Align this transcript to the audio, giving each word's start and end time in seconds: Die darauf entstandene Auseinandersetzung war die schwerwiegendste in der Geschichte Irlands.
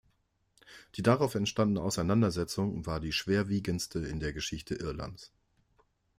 Die 0.95 1.03
darauf 1.03 1.35
entstandene 1.35 1.79
Auseinandersetzung 1.85 2.87
war 2.87 2.99
die 2.99 3.11
schwerwiegendste 3.11 3.99
in 3.99 4.19
der 4.19 4.33
Geschichte 4.33 4.73
Irlands. 4.73 5.31